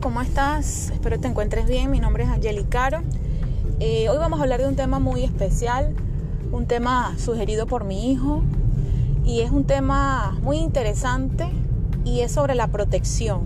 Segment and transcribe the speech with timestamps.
[0.00, 0.90] ¿cómo estás?
[0.90, 1.90] Espero te encuentres bien.
[1.90, 3.02] Mi nombre es Angeli Caro.
[3.80, 5.94] Eh, hoy vamos a hablar de un tema muy especial,
[6.52, 8.42] un tema sugerido por mi hijo
[9.24, 11.46] y es un tema muy interesante
[12.04, 13.42] y es sobre la protección.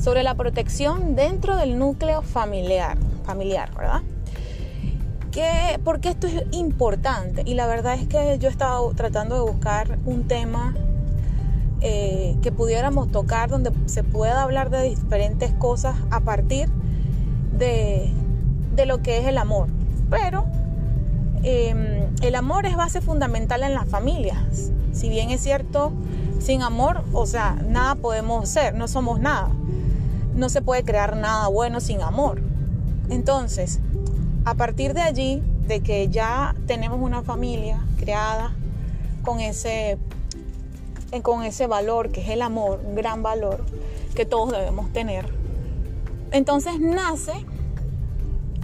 [0.00, 4.02] Sobre la protección dentro del núcleo familiar, familiar, ¿verdad?
[5.30, 9.52] Que, porque esto es importante y la verdad es que yo he estado tratando de
[9.52, 10.74] buscar un tema
[11.84, 16.68] eh, que pudiéramos tocar, donde se pueda hablar de diferentes cosas a partir
[17.58, 18.12] de,
[18.86, 19.68] lo que es el amor.
[20.08, 20.46] Pero
[21.42, 24.70] em, el amor es base fundamental en las familias.
[24.92, 25.92] Si bien es cierto,
[26.38, 29.48] sin amor, o sea, nada podemos ser, no somos nada.
[30.36, 32.40] No se puede crear nada bueno sin amor.
[33.10, 33.80] Entonces,
[34.44, 38.52] a partir de allí, de que ya tenemos una familia creada
[39.22, 39.98] con ese
[41.20, 43.62] con ese valor que es el amor, un gran valor
[44.14, 45.26] que todos debemos tener.
[46.30, 47.32] Entonces nace,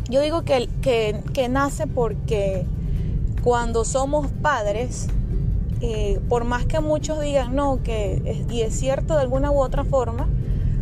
[0.08, 2.64] yo digo que, que, nace porque
[3.42, 5.08] cuando somos padres,
[5.82, 9.60] eh, por más que muchos digan no, que es, y es cierto de alguna u
[9.60, 10.26] otra forma,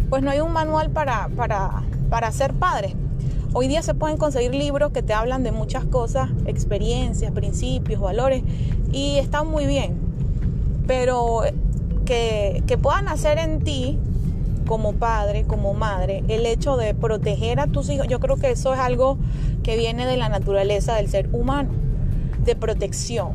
[0.08, 2.94] pues no hay un manual para, para, para ser padres.
[3.52, 8.44] Hoy día se pueden conseguir libros que te hablan de muchas cosas, experiencias, principios, valores,
[8.92, 10.05] y están muy bien
[10.86, 11.42] pero
[12.04, 13.98] que, puedan hacer en ti
[14.66, 18.74] como padre, como madre, el hecho de proteger a tus hijos, yo creo que eso
[18.74, 19.18] es algo
[19.62, 21.70] que viene de la naturaleza del ser humano,
[22.44, 23.34] de protección.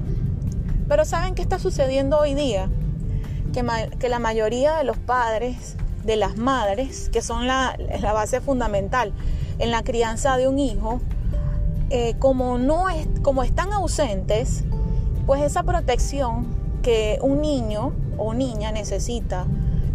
[0.88, 2.70] Pero ¿saben qué está sucediendo hoy día?
[3.54, 3.66] Que,
[3.98, 7.78] que la mayoría de los padres, de las madres, que son la,
[8.14, 9.14] base fundamental
[9.60, 11.00] en la crianza de un hijo,
[11.90, 14.64] eh, como, no es, como están ausentes,
[15.26, 19.46] pues esa protección que un niño o niña necesita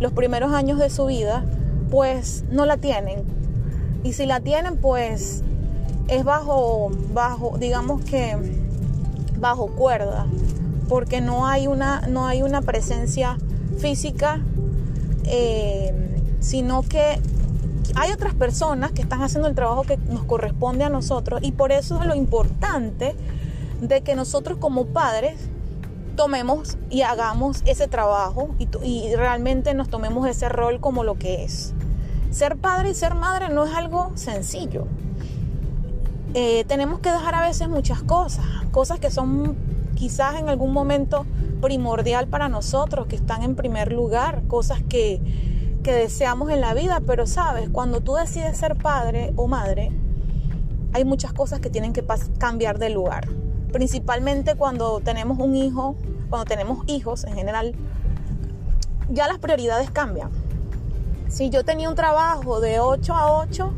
[0.00, 1.44] los primeros años de su vida,
[1.90, 3.24] pues no la tienen.
[4.04, 5.42] Y si la tienen, pues
[6.08, 8.36] es bajo, bajo, digamos que
[9.38, 10.26] bajo cuerda,
[10.88, 13.38] porque no hay una, no hay una presencia
[13.78, 14.40] física,
[15.24, 15.92] eh,
[16.40, 17.20] sino que
[17.94, 21.72] hay otras personas que están haciendo el trabajo que nos corresponde a nosotros y por
[21.72, 23.14] eso es lo importante
[23.80, 25.36] de que nosotros como padres
[26.16, 31.74] tomemos y hagamos ese trabajo y, realmente nos tomemos ese rol como lo que es.
[32.30, 34.86] Ser padre y ser madre no es algo sencillo.
[36.34, 39.56] Eh, tenemos que dejar a veces muchas cosas, cosas que son
[39.94, 41.24] quizás en algún momento
[41.62, 45.20] primordial para nosotros, que están en primer lugar, cosas que,
[45.82, 49.92] que deseamos en la vida, pero sabes, cuando tú decides ser padre o madre,
[50.92, 52.04] hay muchas cosas que tienen que
[52.38, 53.28] cambiar de lugar
[53.76, 55.96] principalmente cuando tenemos un hijo,
[56.30, 57.74] cuando tenemos hijos en general,
[59.10, 60.30] ya las prioridades cambian.
[61.28, 63.74] Si yo tenía un trabajo de 8 a 8,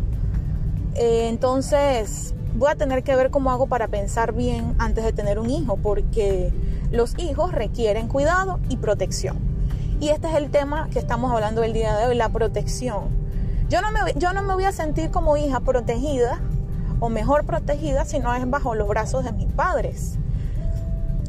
[0.94, 5.40] eh, entonces voy a tener que ver cómo hago para pensar bien antes de tener
[5.40, 6.52] un hijo, porque
[6.92, 9.36] los hijos requieren cuidado y protección.
[9.98, 13.08] Y este es el tema que estamos hablando el día de hoy, la protección.
[13.68, 16.40] Yo no me, yo no me voy a sentir como hija protegida
[17.00, 20.14] o mejor protegida si no es bajo los brazos de mis padres,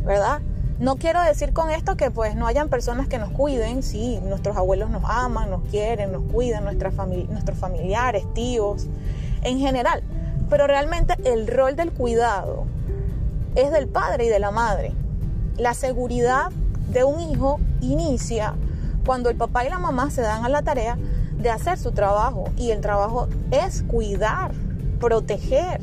[0.03, 0.39] ¿verdad?
[0.79, 4.55] No quiero decir con esto que pues no hayan personas que nos cuiden, sí, nuestros
[4.55, 8.87] abuelos nos aman, nos quieren, nos cuidan, nuestra nuestros familiares, tíos,
[9.43, 10.03] en general,
[10.49, 12.63] pero realmente el rol del cuidado
[13.55, 14.93] es del padre y de la madre.
[15.57, 16.49] La seguridad
[16.91, 18.53] de un hijo inicia
[19.05, 20.97] cuando el papá y la mamá se dan a la tarea
[21.37, 24.51] de hacer su trabajo y el trabajo es cuidar
[24.99, 25.81] proteger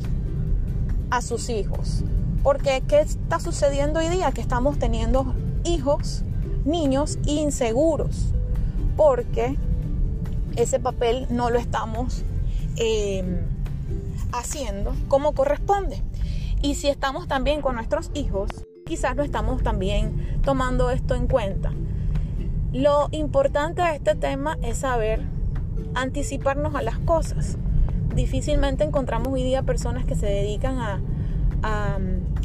[1.09, 2.03] a sus hijos.
[2.43, 4.31] Porque ¿qué está sucediendo hoy día?
[4.31, 5.33] Que estamos teniendo
[5.65, 6.23] hijos,
[6.65, 8.33] niños inseguros.
[8.95, 9.57] Porque
[10.55, 12.23] ese papel no lo estamos
[12.77, 13.41] eh,
[14.31, 16.01] haciendo como corresponde.
[16.61, 18.49] Y si estamos también con nuestros hijos,
[18.85, 21.71] quizás no estamos también tomando esto en cuenta.
[22.73, 25.21] Lo importante de este tema es saber
[25.93, 27.57] anticiparnos a las cosas
[28.15, 30.99] difícilmente encontramos hoy día personas que se dedican a,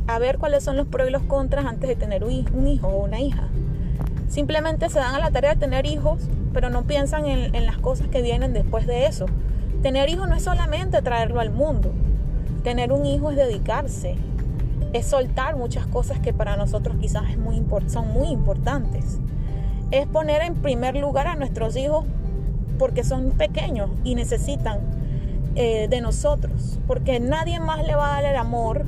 [0.06, 3.04] a, ver cuáles son los pros y los contras antes de tener un hijo o
[3.04, 3.48] una hija.
[4.28, 6.22] Simplemente se dan a la tarea de tener hijos,
[6.54, 9.26] pero no piensan en, las cosas que vienen después de eso.
[9.82, 11.92] Tener hijos no es solamente traerlo al mundo.
[12.64, 14.16] Tener un hijo es dedicarse,
[14.92, 19.18] es soltar muchas cosas que para nosotros quizás es muy son muy importantes.
[19.90, 22.06] Es poner en primer lugar a nuestros hijos
[22.78, 24.80] porque son pequeños y necesitan
[25.54, 28.84] eh, de nosotros, porque nadie más le va a dar el amor,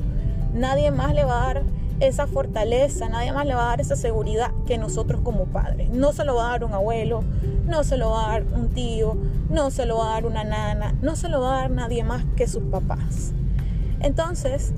[0.53, 1.63] nadie más le va a dar
[1.99, 5.89] esa fortaleza, nadie más le va a dar esa seguridad que nosotros como padres.
[5.89, 7.23] No se lo va a dar un abuelo,
[7.65, 9.15] no se lo va a dar un tío,
[9.49, 12.03] no se lo va a dar una nana, no se lo va a dar nadie
[12.03, 13.31] más que sus papás.
[14.01, 14.73] Entonces,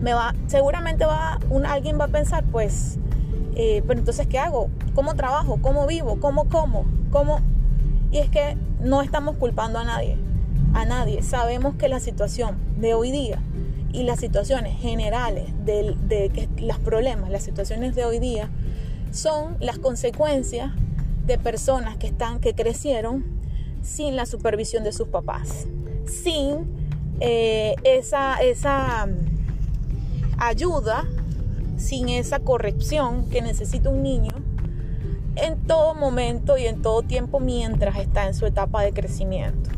[0.00, 1.38] me va, seguramente va,
[1.68, 2.98] alguien va a pensar, pues,
[3.54, 4.68] eh, pero entonces, ¿qué hago?
[4.94, 5.58] ¿Cómo trabajo?
[5.62, 6.20] ¿Cómo vivo?
[6.20, 6.84] ¿Cómo como?
[7.10, 7.40] ¿Cómo?
[8.10, 10.18] Y es que no estamos culpando a nadie,
[10.76, 11.22] a nadie.
[11.22, 13.40] Sabemos que la situación de hoy día
[13.92, 18.50] y las situaciones generales de, de, los problemas, las situaciones de hoy día,
[19.10, 20.72] son las consecuencias
[21.26, 23.24] de personas que están, que crecieron
[23.82, 25.66] sin la supervisión de sus papás,
[26.06, 26.66] sin
[27.20, 31.06] eh, esa, esa mm, ayuda,
[31.78, 34.32] sin esa corrección que necesita un niño
[35.36, 39.70] en todo momento y en todo tiempo mientras está en su etapa de crecimiento.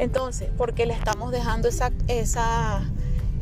[0.00, 2.82] Entonces, porque le estamos dejando esa, esa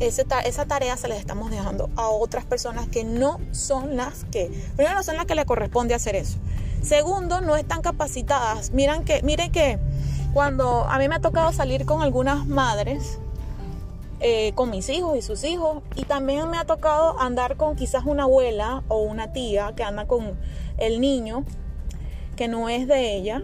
[0.01, 4.95] esa tarea se la estamos dejando a otras personas que no son las que, primero,
[4.95, 6.39] no son las que le corresponde hacer eso.
[6.83, 8.71] Segundo, no están capacitadas.
[8.71, 9.79] Miren que, miren que
[10.33, 13.19] cuando a mí me ha tocado salir con algunas madres,
[14.21, 18.05] eh, con mis hijos y sus hijos, y también me ha tocado andar con quizás
[18.05, 20.39] una abuela o una tía que anda con
[20.77, 21.45] el niño
[22.37, 23.43] que no es de ella,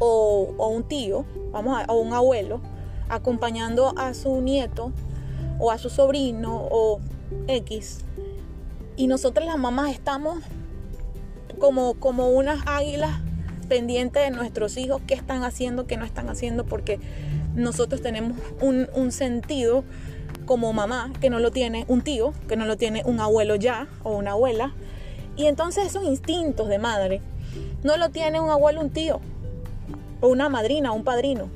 [0.00, 2.60] o, un tío, vamos a, o un abuelo,
[3.08, 4.92] acompañando a su nieto
[5.58, 7.00] o a su sobrino o
[7.46, 8.00] X.
[8.96, 10.38] Y nosotras las mamás estamos
[11.58, 13.20] como, como unas águilas
[13.68, 16.98] pendientes de nuestros hijos, qué están haciendo, qué no están haciendo, porque
[17.54, 19.84] nosotros tenemos un, un sentido
[20.46, 23.86] como mamá que no lo tiene un tío, que no lo tiene un abuelo ya
[24.02, 24.72] o una abuela.
[25.36, 27.20] Y entonces esos instintos de madre
[27.84, 29.20] no lo tiene un abuelo, un tío,
[30.20, 31.48] o una madrina, un padrino.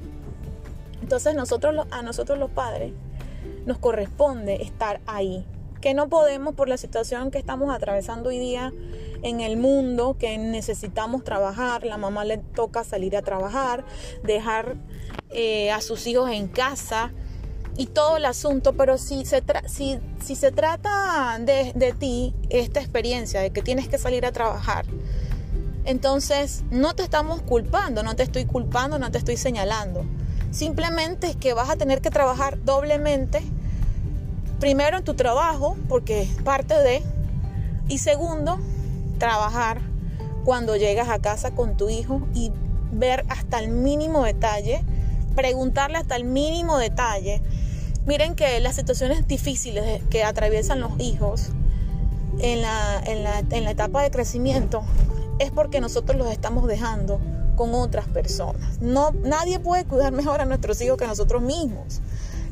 [1.02, 2.92] Entonces nosotros, a nosotros los padres
[3.66, 5.44] nos corresponde estar ahí.
[5.80, 8.72] Que no podemos por la situación que estamos atravesando hoy día
[9.22, 13.84] en el mundo, que necesitamos trabajar, la mamá le toca salir a trabajar,
[14.22, 14.76] dejar
[15.30, 17.12] eh, a sus hijos en casa
[17.76, 22.80] y todo el asunto, pero si se, si, si se trata de, de ti, esta
[22.80, 24.86] experiencia de que tienes que salir a trabajar,
[25.84, 30.04] entonces no te estamos culpando, no te estoy culpando, no te estoy señalando.
[30.50, 33.42] Simplemente es que vas a tener que trabajar doblemente
[34.60, 37.02] primero en tu trabajo, porque es parte de,
[37.88, 38.58] y segundo,
[39.18, 39.80] trabajar
[40.44, 42.50] cuando llegas a casa con tu hijo y
[42.92, 44.82] ver hasta el mínimo detalle,
[45.34, 47.42] preguntarle hasta el mínimo detalle.
[48.06, 51.48] Miren que las situaciones difíciles que atraviesan los hijos
[52.38, 54.82] en la, en la, en la etapa de crecimiento
[55.38, 57.20] es porque nosotros los estamos dejando
[57.56, 58.80] con otras personas.
[58.80, 62.00] No, nadie puede cuidar mejor a nuestros hijos que nosotros mismos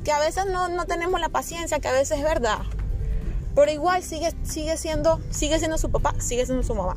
[0.02, 2.58] que a veces no, tenemos la paciencia, que a veces es verdad.
[3.55, 6.96] Pero igual sigue, sigue, siendo, sigue siendo su papá, sigue siendo su mamá.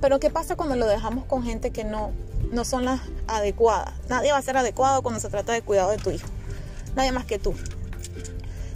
[0.00, 2.12] Pero ¿qué pasa cuando lo dejamos con gente que no,
[2.50, 3.92] no son las adecuadas?
[4.08, 6.26] Nadie va a ser adecuado cuando se trata de cuidado de tu hijo.
[6.94, 7.54] Nadie más que tú.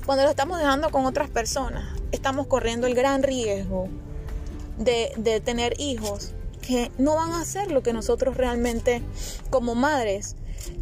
[0.04, 3.88] Cuando lo estamos dejando con otras personas, estamos corriendo el gran riesgo
[4.78, 9.02] de, de tener hijos que no van a hacer lo que nosotros realmente
[9.50, 10.36] como madres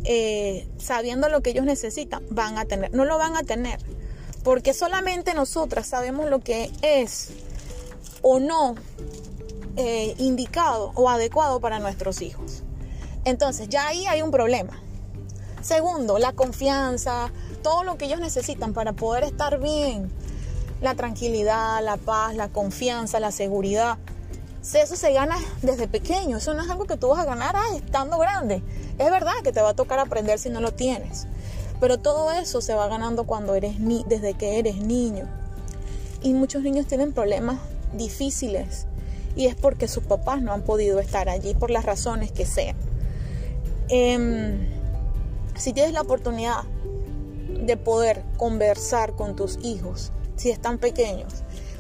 [0.04, 2.92] eh, sabiendo lo que ellos necesitan, van a tener.
[2.92, 3.78] No lo van a tener.
[4.42, 7.30] Porque solamente nosotras sabemos lo que es
[8.22, 8.74] o no
[9.76, 12.62] eh, indicado o adecuado para nuestros hijos.
[13.24, 14.80] Entonces, ya ahí hay un problema.
[15.60, 17.30] Segundo, la confianza,
[17.62, 20.10] todo lo que ellos necesitan para poder estar bien.
[20.82, 23.96] La tranquilidad, la paz, la confianza, la seguridad.
[24.74, 26.36] Eso se gana desde pequeño.
[26.36, 28.62] Eso no es algo que tú vas a ganar ah, estando grande.
[28.98, 31.26] Es verdad que te va a tocar aprender si no lo tienes,
[31.80, 35.28] pero todo eso se va ganando cuando eres ni desde que eres niño.
[36.20, 37.58] Y muchos niños tienen problemas
[37.94, 38.86] difíciles
[39.34, 42.76] y es porque sus papás no han podido estar allí por las razones que sean.
[43.88, 44.68] Em,
[45.56, 46.64] si tienes la oportunidad
[47.48, 50.12] de poder conversar con tus hijos,
[50.42, 51.32] si están pequeños,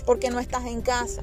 [0.06, 1.22] porque no estás en casa,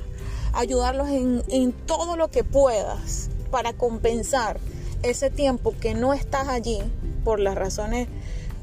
[0.53, 4.59] ayudarlos en, en todo lo que puedas para compensar
[5.03, 6.79] ese tiempo que no estás allí
[7.23, 8.09] por las razones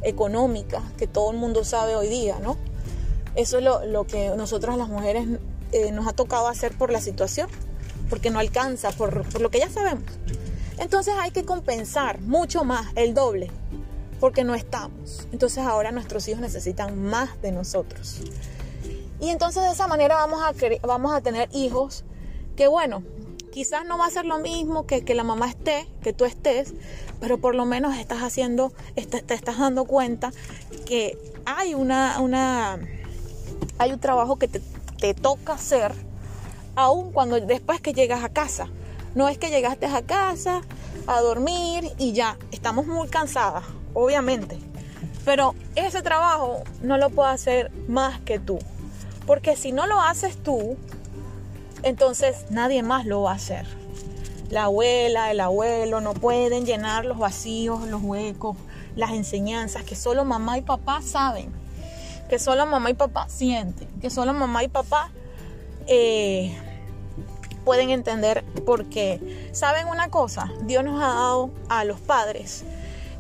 [0.02, 2.56] económicas que todo el mundo sabe hoy día, ¿no?
[3.35, 5.26] Eso es lo, que nosotras las mujeres
[5.73, 7.49] eh, nos ha tocado hacer por la situación,
[8.09, 10.04] porque no alcanza, por, por lo que ya sabemos.
[10.78, 13.50] Entonces hay que compensar mucho más, el doble,
[14.21, 15.26] porque no estamos.
[15.33, 18.21] Entonces ahora nuestros hijos necesitan más de nosotros.
[19.20, 20.52] Y entonces de esa manera vamos a,
[20.87, 22.04] vamos a tener hijos
[22.56, 23.02] que, bueno,
[23.56, 26.75] Quizás no va a ser lo mismo que que la mamá esté, que tú estés,
[27.20, 30.30] pero por lo menos estás haciendo, te estás dando cuenta
[30.85, 32.78] que hay una, una,
[33.78, 34.61] hay un trabajo que te,
[34.99, 35.94] te toca hacer
[36.75, 38.68] aún cuando después que llegas a casa.
[39.14, 40.61] No es que llegaste a casa
[41.06, 44.58] a dormir y ya, estamos muy cansadas, obviamente.
[45.25, 48.58] Pero ese trabajo no lo puedo hacer más que tú.
[49.26, 50.76] Porque si no lo haces tú,
[51.83, 53.66] entonces nadie más lo va a hacer.
[54.50, 58.56] La abuela, el abuelo no pueden llenar los vacíos, los huecos,
[58.95, 61.52] las enseñanzas que solo mamá y papá saben,
[62.28, 65.11] que solo mamá y papá sienten, que solo mamá y papá
[65.88, 66.56] eh,
[67.64, 70.50] pueden entender porque, ¿saben una cosa?
[70.62, 72.64] Dios nos ha dado a los padres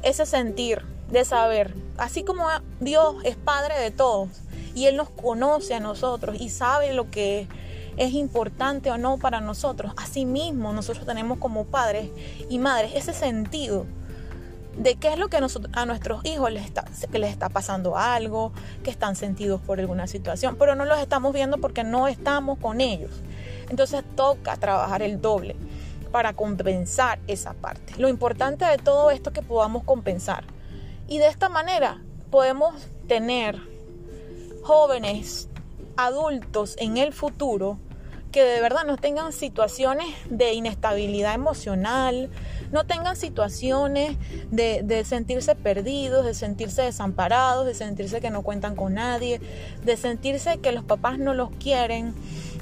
[0.02, 2.46] ese sentir de saber, así como
[2.80, 4.28] Dios es padre de todos
[4.76, 7.48] y Él nos conoce a nosotros y sabe lo que
[7.96, 12.10] es importante o no para nosotros, asimismo nosotros tenemos como padres
[12.50, 13.86] y madres ese sentido
[14.76, 18.52] de qué es lo que a nuestros hijos les está, que les está pasando algo,
[18.84, 22.82] que están sentidos por alguna situación, pero no los estamos viendo porque no estamos con
[22.82, 23.22] ellos.
[23.70, 25.56] Entonces toca trabajar el doble
[26.12, 27.94] para compensar esa parte.
[27.96, 30.44] Lo importante de todo esto es que podamos compensar.
[31.08, 32.74] Y de esta manera podemos
[33.08, 33.75] tener
[34.66, 35.48] jóvenes,
[35.96, 37.78] adultos en el futuro
[38.32, 42.30] que de verdad no tengan situaciones de inestabilidad emocional,
[42.72, 44.16] no tengan situaciones
[44.50, 49.40] de, de, sentirse perdidos, de sentirse desamparados, de sentirse que no cuentan con nadie,
[49.84, 52.12] de sentirse que los papás no los quieren,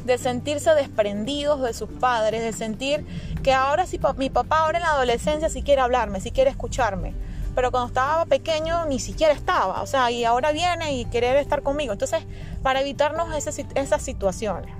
[0.04, 3.06] de sentirse desprendidos de sus padres, de sentir
[3.42, 7.14] que ahora si mi papá ahora en la adolescencia si quiere hablarme, si quiere escucharme,
[7.54, 11.62] pero cuando estaba pequeño ni siquiera estaba, o sea, y ahora viene y quiere estar
[11.62, 11.92] conmigo.
[11.92, 12.25] Entonces,
[12.62, 14.75] para evitarnos esas situaciones,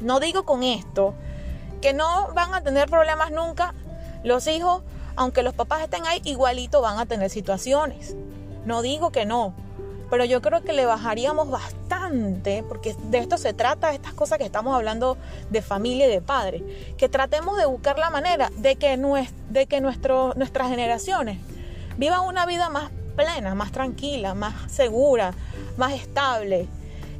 [0.00, 1.14] no digo con esto
[1.80, 3.74] que no van a tener problemas nunca
[4.22, 4.82] los hijos,
[5.16, 8.16] aunque los papás estén ahí, igualito van a tener situaciones.
[8.64, 9.54] No digo que no,
[10.10, 14.44] pero yo creo que le bajaríamos bastante, porque de esto se trata, estas cosas que
[14.44, 15.16] estamos hablando
[15.50, 16.62] de familia y de padre,
[16.96, 21.38] que tratemos de buscar la manera de que nuestras generaciones
[21.96, 25.32] vivan una vida más plena, más tranquila, más segura,
[25.76, 26.68] más estable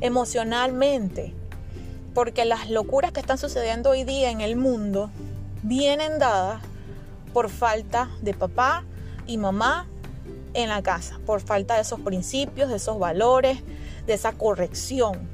[0.00, 1.35] emocionalmente,
[2.14, 5.11] porque las locuras que están sucediendo hoy día en el mundo
[5.62, 6.62] vienen dadas
[7.33, 8.85] por falta de papá
[9.26, 9.87] y mamá
[10.52, 13.59] en la casa, por falta de esos principios, de esos valores,
[14.07, 15.28] de esa corrección.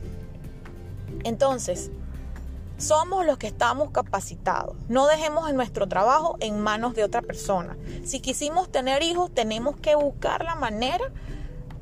[1.24, 1.90] Entonces,
[2.80, 4.76] somos los que estamos capacitados.
[4.88, 7.76] No dejemos nuestro trabajo en manos de otra persona.
[8.04, 11.12] Si quisimos tener hijos, tenemos que buscar la manera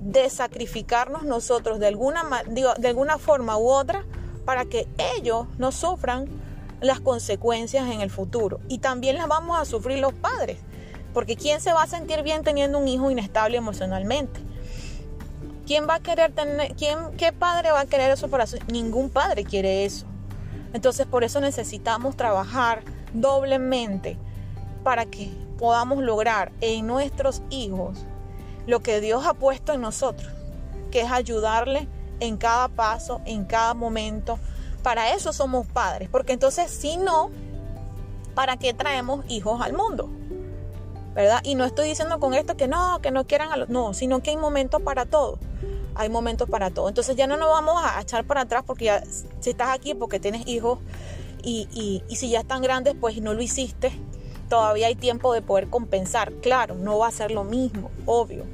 [0.01, 4.05] de sacrificarnos nosotros de alguna, de alguna forma u otra
[4.45, 6.27] para que ellos no sufran
[6.81, 8.61] las consecuencias en el futuro.
[8.69, 10.59] Y también las vamos a sufrir los padres.
[11.15, 14.41] Porque ¿quién se va a sentir bien teniendo un hijo inestable emocionalmente?
[15.67, 18.57] ¿Quién va a querer tener, quién, qué padre va a querer eso para su?
[18.69, 20.07] Ningún padre quiere eso.
[20.73, 22.83] Entonces por eso necesitamos trabajar
[23.13, 24.17] doblemente
[24.85, 28.05] para que podamos lograr en nuestros hijos
[28.67, 30.31] lo que Dios ha puesto en nosotros,
[30.91, 31.89] que es ayudarle
[32.21, 34.39] en cada paso, en cada momento.
[34.83, 37.31] Para eso somos padres, porque entonces si no,
[38.35, 40.11] ¿para qué traemos hijos al mundo?
[41.19, 41.41] ¿verdad?
[41.43, 44.23] Y no estoy diciendo con esto que no, que no quieran a los, no, sino
[44.23, 45.41] que hay momentos para todo.
[45.99, 46.89] Hay momentos para todo.
[46.89, 49.03] Entonces ya no nos vamos a echar para atrás porque ya,
[49.41, 50.79] si estás aquí porque tienes hijos
[51.43, 53.91] y, si ya están grandes, pues no lo hiciste,
[54.49, 56.33] todavía hay tiempo de poder compensar.
[56.35, 58.45] Claro, no va a ser lo mismo, obvio.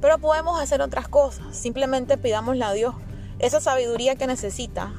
[0.00, 1.54] Pero podemos hacer otras cosas.
[1.54, 2.94] Simplemente pidámosle a Dios
[3.40, 4.90] esa sabiduría que necesitas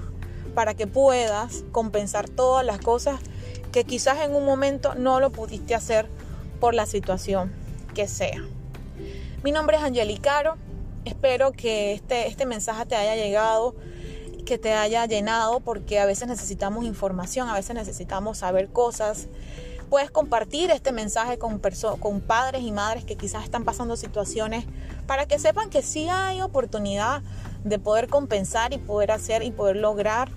[0.53, 3.19] para que puedas compensar todas las cosas
[3.71, 6.07] que quizás en un momento no lo pudiste hacer
[6.59, 7.51] por la situación
[7.95, 8.43] que sea.
[9.43, 10.57] Mi nombre es Angelicaro.
[11.05, 13.75] Espero que este, este mensaje te haya llegado,
[14.43, 19.27] que te haya llenado, porque a veces necesitamos información, a veces necesitamos saber cosas.
[19.87, 21.61] Puedes compartir este mensaje con,
[21.99, 24.65] con padres y madres que quizás están pasando situaciones
[25.05, 27.21] para que sepan que sí hay oportunidad
[27.63, 30.29] de poder compensar y poder hacer y poder lograr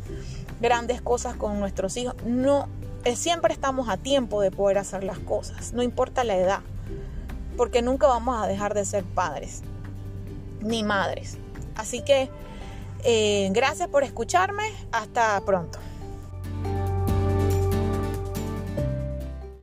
[0.61, 2.15] grandes cosas con nuestros hijos.
[2.27, 2.69] No,
[3.05, 6.61] eh, siempre estamos a tiempo de poder hacer las cosas, no importa la edad,
[7.57, 9.63] porque nunca vamos a dejar de ser padres
[10.61, 11.39] ni madres.
[11.75, 12.31] Así que
[13.05, 15.79] eh, gracias por escucharme, hasta pronto.